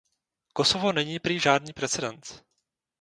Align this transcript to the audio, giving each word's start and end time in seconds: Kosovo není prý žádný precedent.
Kosovo 0.53 0.91
není 0.91 1.19
prý 1.19 1.39
žádný 1.39 1.73
precedent. 1.73 2.43